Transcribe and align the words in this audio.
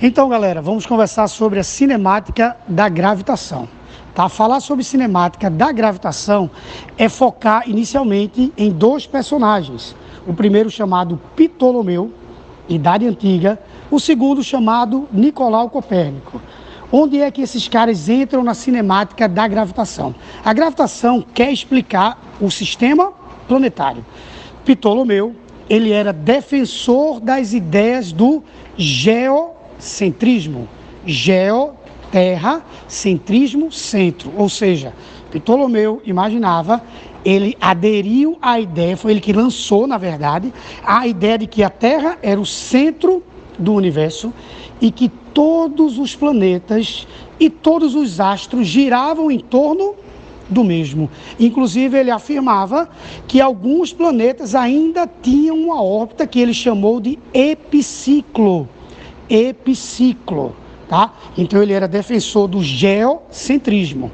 Então, 0.00 0.28
galera, 0.28 0.62
vamos 0.62 0.86
conversar 0.86 1.26
sobre 1.26 1.58
a 1.58 1.64
cinemática 1.64 2.56
da 2.68 2.88
gravitação. 2.88 3.68
Tá? 4.14 4.28
Falar 4.28 4.60
sobre 4.60 4.84
cinemática 4.84 5.50
da 5.50 5.72
gravitação 5.72 6.48
é 6.96 7.08
focar 7.08 7.68
inicialmente 7.68 8.52
em 8.56 8.70
dois 8.70 9.08
personagens. 9.08 9.96
O 10.24 10.32
primeiro 10.32 10.70
chamado 10.70 11.20
Ptolomeu, 11.34 12.12
Idade 12.68 13.08
Antiga, 13.08 13.60
o 13.90 13.98
segundo 13.98 14.40
chamado 14.40 15.08
Nicolau 15.12 15.68
Copérnico. 15.68 16.40
Onde 16.92 17.20
é 17.20 17.28
que 17.32 17.42
esses 17.42 17.66
caras 17.66 18.08
entram 18.08 18.44
na 18.44 18.54
cinemática 18.54 19.28
da 19.28 19.48
gravitação? 19.48 20.14
A 20.44 20.52
gravitação 20.52 21.24
quer 21.34 21.50
explicar 21.50 22.22
o 22.40 22.52
sistema 22.52 23.12
planetário. 23.48 24.06
Ptolomeu, 24.64 25.34
ele 25.68 25.90
era 25.90 26.12
defensor 26.12 27.18
das 27.18 27.52
ideias 27.52 28.12
do 28.12 28.44
geo 28.76 29.57
centrismo. 29.78 30.68
Geo, 31.06 31.72
terra, 32.10 32.62
centrismo, 32.86 33.70
centro. 33.70 34.32
Ou 34.36 34.48
seja, 34.48 34.92
Ptolomeu 35.30 36.00
imaginava, 36.04 36.82
ele 37.24 37.56
aderiu 37.60 38.38
à 38.40 38.58
ideia, 38.58 38.96
foi 38.96 39.12
ele 39.12 39.20
que 39.20 39.32
lançou, 39.32 39.86
na 39.86 39.98
verdade, 39.98 40.52
a 40.84 41.06
ideia 41.06 41.38
de 41.38 41.46
que 41.46 41.62
a 41.62 41.70
Terra 41.70 42.18
era 42.22 42.40
o 42.40 42.46
centro 42.46 43.22
do 43.58 43.74
universo 43.74 44.32
e 44.80 44.90
que 44.90 45.08
todos 45.08 45.98
os 45.98 46.14
planetas 46.14 47.06
e 47.38 47.50
todos 47.50 47.94
os 47.94 48.20
astros 48.20 48.66
giravam 48.66 49.30
em 49.30 49.38
torno 49.38 49.94
do 50.48 50.64
mesmo. 50.64 51.10
Inclusive, 51.38 51.98
ele 51.98 52.10
afirmava 52.10 52.88
que 53.26 53.40
alguns 53.40 53.92
planetas 53.92 54.54
ainda 54.54 55.08
tinham 55.22 55.56
uma 55.56 55.82
órbita 55.82 56.26
que 56.26 56.40
ele 56.40 56.54
chamou 56.54 57.00
de 57.00 57.18
epiciclo 57.34 58.68
epiciclo, 59.28 60.54
tá? 60.88 61.12
Então 61.36 61.62
ele 61.62 61.72
era 61.72 61.88
defensor 61.88 62.48
do 62.48 62.62
geocentrismo. 62.62 64.10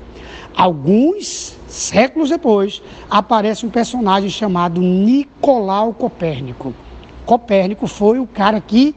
Alguns 0.56 1.56
séculos 1.74 2.30
depois, 2.30 2.80
aparece 3.10 3.66
um 3.66 3.70
personagem 3.70 4.30
chamado 4.30 4.80
Nicolau 4.80 5.92
Copérnico. 5.92 6.72
Copérnico 7.26 7.88
foi 7.88 8.20
o 8.20 8.26
cara 8.26 8.60
que 8.60 8.94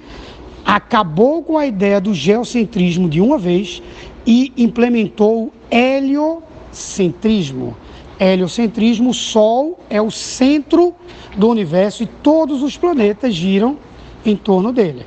acabou 0.63 1.41
com 1.41 1.57
a 1.57 1.65
ideia 1.65 1.99
do 1.99 2.13
geocentrismo 2.13 3.09
de 3.09 3.19
uma 3.19 3.37
vez 3.37 3.81
e 4.25 4.53
implementou 4.57 5.45
o 5.45 5.51
heliocentrismo. 5.71 7.77
Heliocentrismo, 8.19 9.11
o 9.11 9.13
Sol 9.13 9.79
é 9.89 10.01
o 10.01 10.11
centro 10.11 10.93
do 11.35 11.49
universo 11.49 12.03
e 12.03 12.05
todos 12.05 12.61
os 12.61 12.77
planetas 12.77 13.33
giram 13.33 13.77
em 14.25 14.35
torno 14.35 14.73
dele. 14.73 15.05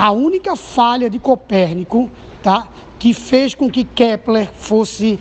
A 0.00 0.12
única 0.12 0.56
falha 0.56 1.10
de 1.10 1.18
Copérnico, 1.18 2.10
tá, 2.42 2.66
que 2.98 3.12
fez 3.12 3.54
com 3.54 3.70
que 3.70 3.84
Kepler 3.84 4.50
fosse, 4.50 5.20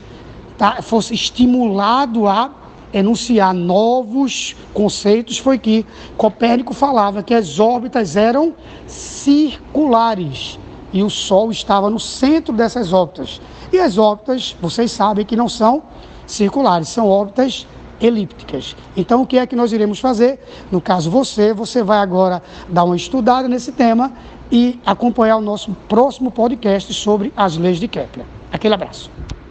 tá, 0.58 0.82
fosse 0.82 1.14
estimulado 1.14 2.26
a 2.26 2.50
enunciar 2.94 3.54
novos 3.54 4.56
conceitos 4.74 5.38
foi 5.38 5.58
que 5.60 5.86
Copérnico 6.16 6.74
falava 6.74 7.22
que 7.22 7.34
as 7.34 7.60
órbitas 7.60 8.16
eram 8.16 8.56
circulares 8.88 10.58
e 10.94 11.04
o 11.04 11.10
Sol 11.10 11.52
estava 11.52 11.90
no 11.90 12.00
centro 12.00 12.54
dessas 12.54 12.94
órbitas. 12.94 13.42
E 13.74 13.80
as 13.80 13.98
órbitas, 13.98 14.56
vocês 14.62 14.94
sabem 14.94 15.26
que 15.26 15.36
não 15.36 15.50
são 15.50 15.84
circulares, 16.26 16.88
são 16.88 17.06
órbitas 17.06 17.68
elípticas. 18.02 18.76
Então, 18.96 19.22
o 19.22 19.28
que 19.28 19.38
é 19.38 19.46
que 19.46 19.56
nós 19.56 19.72
iremos 19.72 20.00
fazer? 20.00 20.40
No 20.72 20.80
caso 20.80 21.10
você, 21.10 21.54
você 21.54 21.84
vai 21.84 22.00
agora 22.00 22.42
dar 22.68 22.84
uma 22.84 22.96
estudada 22.96 23.48
nesse 23.48 23.72
tema 23.72 24.12
e 24.52 24.80
acompanhar 24.86 25.38
o 25.38 25.42
nosso 25.42 25.72
próximo 25.88 26.32
podcast 26.32 26.94
sobre 26.94 27.32
as 27.36 27.58
leis 27.58 27.80
de 27.80 27.88
Kepler. 27.88 28.26
Aquele 28.52 28.74
abraço. 28.74 29.19